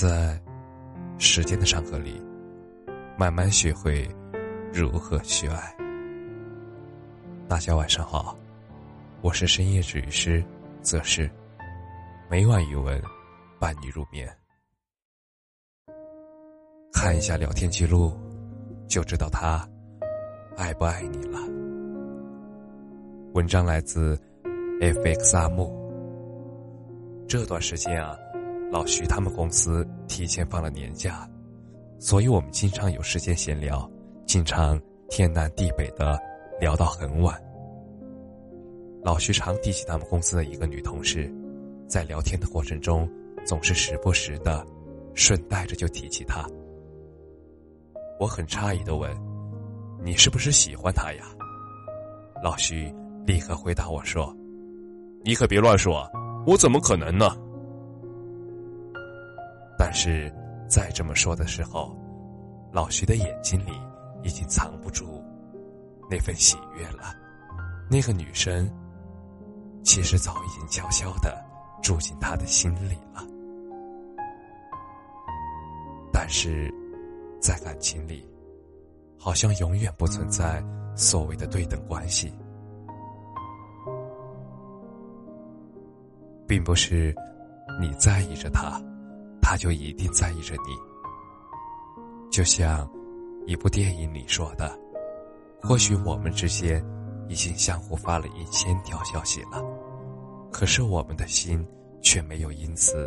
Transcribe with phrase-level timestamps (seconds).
[0.00, 0.36] 在
[1.18, 2.20] 时间的长河里，
[3.16, 4.08] 慢慢学会
[4.72, 5.76] 如何去爱。
[7.48, 8.36] 大家晚上好，
[9.20, 10.44] 我是深夜治愈师
[10.82, 11.30] 则是
[12.28, 13.00] 每晚语文
[13.60, 14.28] 伴你入眠。
[16.92, 18.18] 看一下聊天记录，
[18.88, 19.64] 就知道他
[20.56, 21.38] 爱不爱你了。
[23.34, 24.20] 文章来自
[24.80, 25.72] FX 阿木。
[27.28, 28.18] 这段时间啊。
[28.74, 31.30] 老徐他们公司提前放了年假，
[32.00, 33.88] 所以我们经常有时间闲聊，
[34.26, 34.76] 经常
[35.08, 36.20] 天南地北的
[36.60, 37.40] 聊到很晚。
[39.04, 41.32] 老徐常提起他们公司的一个女同事，
[41.86, 43.08] 在聊天的过程中，
[43.46, 44.66] 总是时不时的
[45.14, 46.44] 顺带着就提起她。
[48.18, 49.08] 我很诧异的问
[50.02, 51.26] ：“你是不是喜欢她呀？”
[52.42, 52.92] 老徐
[53.24, 54.34] 立刻回答我说
[55.22, 56.10] ：“你可别乱说，
[56.44, 57.30] 我怎么可能呢？”
[59.84, 60.32] 但是，
[60.66, 61.94] 再这么说的时候，
[62.72, 63.72] 老徐的眼睛里
[64.22, 65.22] 已经藏不住
[66.10, 67.14] 那份喜悦了。
[67.90, 68.66] 那个女生，
[69.82, 71.36] 其实早已经悄悄的
[71.82, 73.22] 住进他的心里了。
[76.10, 76.72] 但是，
[77.38, 78.26] 在感情里，
[79.18, 80.64] 好像永远不存在
[80.96, 82.32] 所谓的对等关系，
[86.48, 87.14] 并不是
[87.78, 88.80] 你在意着他。
[89.46, 90.74] 他就一定在意着你，
[92.30, 92.88] 就像
[93.46, 94.76] 一部电影里说的
[95.62, 96.82] ：“或许我们之间
[97.28, 99.62] 已经相互发了一千条消息了，
[100.50, 101.62] 可是我们的心
[102.00, 103.06] 却没有因此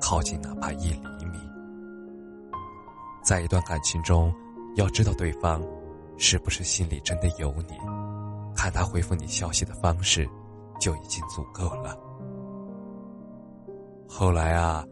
[0.00, 1.38] 靠近哪怕一厘米。”
[3.24, 4.32] 在一段感情中，
[4.76, 5.60] 要知道对方
[6.16, 7.74] 是不是心里真的有你，
[8.54, 10.24] 看他回复你消息的方式
[10.78, 11.98] 就已经足够了。
[14.08, 14.86] 后来啊。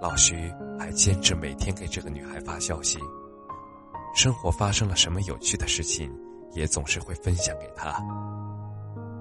[0.00, 2.98] 老徐还坚持每天给这个女孩发消息，
[4.14, 6.12] 生活发生了什么有趣的事情，
[6.52, 7.96] 也总是会分享给她。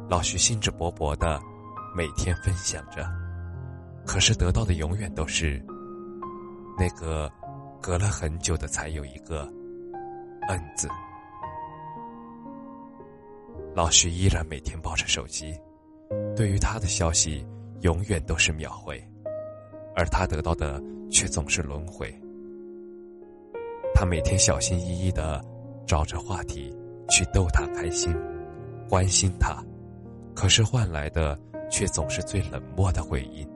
[0.09, 1.41] 老徐兴致勃勃的
[1.95, 3.07] 每天分享着，
[4.05, 5.65] 可是得到的永远都是
[6.77, 7.31] 那个
[7.81, 9.51] 隔了很久的才有一个
[10.49, 10.87] “嗯”字。
[13.73, 15.57] 老徐依然每天抱着手机，
[16.35, 17.47] 对于他的消息
[17.81, 19.01] 永远都是秒回。
[19.95, 22.13] 而他得到的却总是轮回。
[23.93, 25.43] 他每天小心翼翼的
[25.87, 26.75] 找着话题
[27.09, 28.13] 去逗他开心，
[28.89, 29.63] 关心他，
[30.35, 31.39] 可是换来的
[31.71, 33.47] 却总是最冷漠的回应。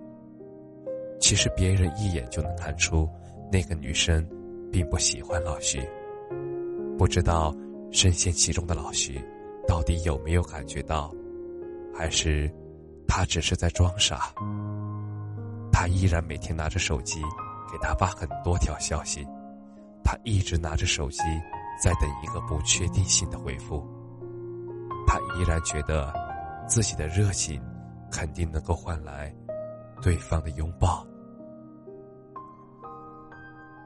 [1.20, 3.08] 其实别人一眼就能看出，
[3.52, 4.26] 那个女生
[4.72, 5.82] 并不喜欢老徐。
[6.98, 7.54] 不知道
[7.92, 9.22] 深陷其中的老徐
[9.68, 11.14] 到底有没有感觉到，
[11.94, 12.50] 还是
[13.08, 14.34] 他只是在装傻。
[15.80, 17.22] 他依然每天拿着手机
[17.72, 19.26] 给他发很多条消息，
[20.04, 21.20] 他一直拿着手机
[21.82, 23.82] 在等一个不确定性的回复。
[25.08, 26.14] 他依然觉得
[26.68, 27.64] 自己的热情
[28.12, 29.34] 肯定能够换来
[30.02, 31.08] 对方的拥抱。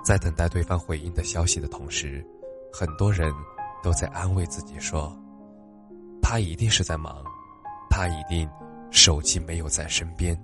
[0.04, 2.26] 在等待对方回应的消息的同时，
[2.74, 3.32] 很多人
[3.84, 5.16] 都在安慰自己说
[6.24, 7.24] ：“他一定是在忙，
[7.88, 8.50] 他一定
[8.90, 10.36] 手机没有在身边。”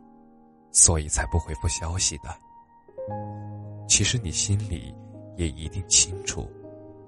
[0.71, 2.29] 所以才不回复消息的。
[3.87, 4.93] 其实你心里
[5.35, 6.49] 也一定清楚，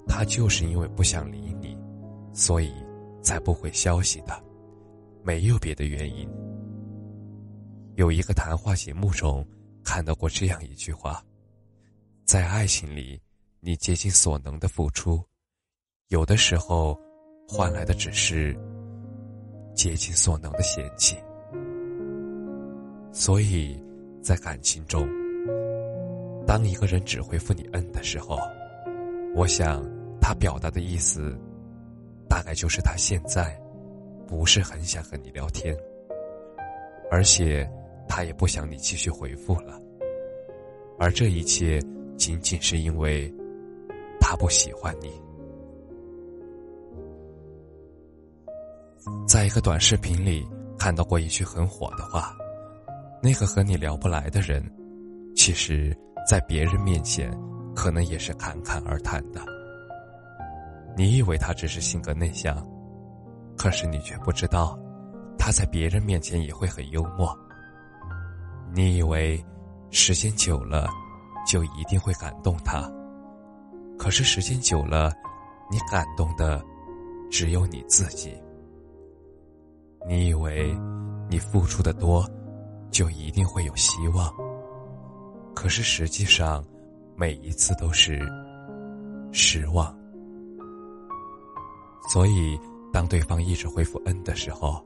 [0.07, 1.77] 他就是因为不想理你，
[2.33, 2.73] 所以
[3.21, 4.43] 才不回消息的，
[5.23, 6.27] 没有别的原因。
[7.95, 9.45] 有一个谈话节目中
[9.83, 11.23] 看到过这样一句话：
[12.25, 13.21] 在爱情里，
[13.59, 15.23] 你竭尽所能的付出，
[16.07, 16.99] 有的时候
[17.47, 18.57] 换来的只是
[19.75, 21.15] 竭尽所能的嫌弃。
[23.13, 23.77] 所以，
[24.21, 25.05] 在感情中，
[26.47, 28.37] 当一个人只回复你“嗯”的时候，
[29.35, 29.83] 我想
[30.21, 31.37] 他表达的意思，
[32.29, 33.53] 大概就是他现在
[34.25, 35.75] 不是很想和你聊天，
[37.11, 37.69] 而且
[38.07, 39.79] 他也不想你继续回复了。
[40.97, 41.81] 而这一切，
[42.15, 43.31] 仅仅是因为
[44.21, 45.11] 他不喜欢你。
[49.27, 50.47] 在一个短视频里
[50.79, 52.37] 看到过一句很火的话。
[53.23, 54.63] 那个和你聊不来的人，
[55.35, 55.95] 其实，
[56.27, 57.31] 在别人面前，
[57.75, 59.39] 可能也是侃侃而谈的。
[60.97, 62.67] 你以为他只是性格内向，
[63.55, 64.75] 可是你却不知道，
[65.37, 67.37] 他在别人面前也会很幽默。
[68.73, 69.39] 你以为，
[69.91, 70.89] 时间久了，
[71.47, 72.91] 就一定会感动他，
[73.99, 75.13] 可是时间久了，
[75.69, 76.59] 你感动的，
[77.29, 78.35] 只有你自己。
[80.07, 80.75] 你以为，
[81.29, 82.27] 你付出的多。
[82.91, 84.31] 就一定会有希望，
[85.55, 86.63] 可是实际上，
[87.15, 88.19] 每一次都是
[89.31, 89.95] 失望。
[92.11, 92.59] 所以，
[92.91, 94.83] 当对方一直回复“嗯”的时候，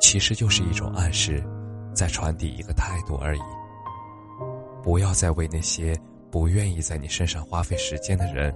[0.00, 1.42] 其实就是一种暗示，
[1.94, 3.40] 在传递一个态度而已。
[4.82, 5.98] 不要再为那些
[6.30, 8.54] 不愿意在你身上花费时间的人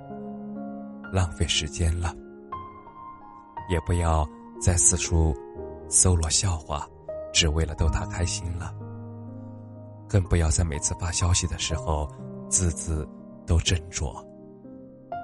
[1.11, 2.15] 浪费时间了，
[3.71, 4.29] 也不要
[4.61, 5.35] 再四处
[5.89, 6.87] 搜罗笑话，
[7.33, 8.75] 只为了逗他开心了。
[10.09, 12.09] 更不要在每次发消息的时候
[12.49, 13.07] 字字
[13.47, 14.15] 都斟酌，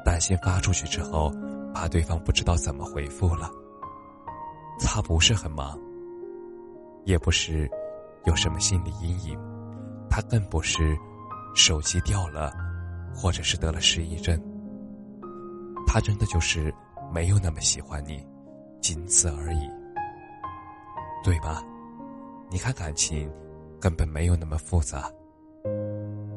[0.05, 1.33] 担心发出去之后。
[1.77, 3.51] 怕对方不知道怎么回复了。
[4.79, 5.77] 他不是很忙，
[7.03, 7.69] 也不是
[8.27, 9.37] 有什么心理阴影，
[10.09, 10.97] 他更不是
[11.53, 12.53] 手机掉了，
[13.13, 14.41] 或者是得了失忆症。
[15.85, 16.73] 他真的就是
[17.13, 18.25] 没有那么喜欢你，
[18.81, 19.69] 仅此而已，
[21.25, 21.61] 对吧？
[22.51, 23.31] 你看感情
[23.81, 25.11] 根本没有那么复杂。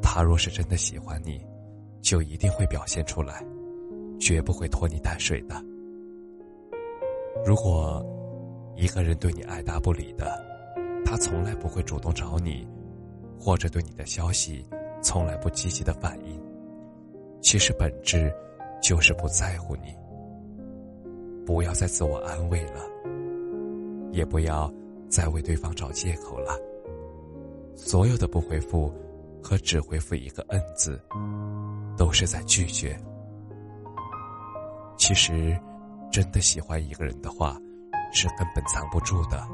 [0.02, 1.44] 他若是真的喜欢你，
[2.00, 3.44] 就一定会表现出来。
[4.20, 5.54] 绝不会拖泥带水的。
[7.46, 8.04] 如果
[8.74, 10.44] 一个人对你爱答不理的，
[11.04, 12.66] 他从来不会主动找你，
[13.38, 14.66] 或者对你的消息
[15.00, 16.42] 从来不积极的反应，
[17.40, 18.34] 其实本质
[18.82, 19.94] 就是不在乎你。
[21.46, 22.82] 不要再自我安慰了，
[24.10, 24.68] 也不要
[25.08, 26.58] 再为对方找借口了。
[27.74, 28.92] 所有的不回复
[29.42, 31.00] 和只回复一个“嗯”字，
[31.96, 32.98] 都是在拒绝。
[34.96, 35.58] 其实，
[36.10, 37.56] 真的喜欢一个人的话，
[38.12, 39.46] 是根本藏不住的。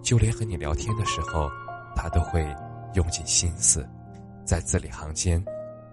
[0.00, 1.48] 就连和你聊天的时候，
[1.96, 2.44] 他都会
[2.94, 3.88] 用尽心思，
[4.44, 5.44] 在字里行间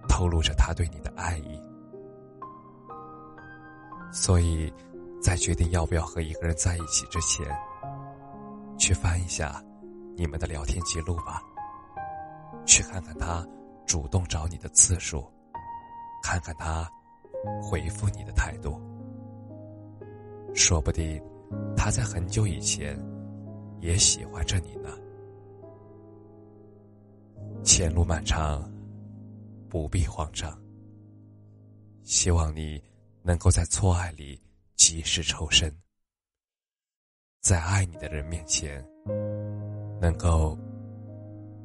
[0.08, 1.60] 透露着他对你的爱意。
[4.12, 4.72] 所以，
[5.20, 7.46] 在决定要不要和一个人在一起之前，
[8.80, 9.62] 去翻一下
[10.16, 11.40] 你们的聊天记录吧，
[12.66, 13.46] 去看看他
[13.86, 15.30] 主动找你的次数，
[16.22, 16.90] 看看他。
[17.62, 18.78] 回复你的态度，
[20.54, 21.18] 说不定
[21.74, 23.02] 他在很久以前
[23.80, 24.90] 也喜欢着你呢。
[27.64, 28.70] 前路漫长，
[29.70, 30.54] 不必慌张。
[32.02, 32.78] 希望你
[33.22, 34.38] 能够在错爱里
[34.76, 35.74] 及时抽身，
[37.40, 38.84] 在爱你的人面前
[39.98, 40.56] 能够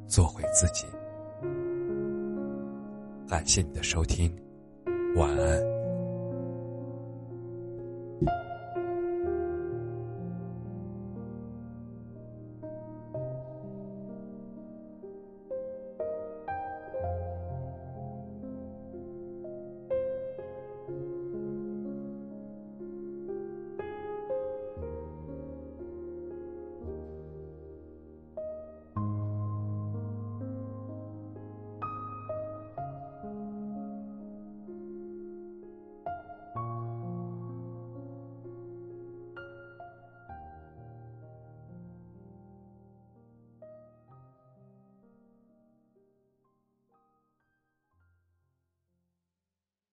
[0.08, 0.86] 做回自己。
[3.28, 4.34] 感谢你的收听。
[5.16, 5.75] 晚安。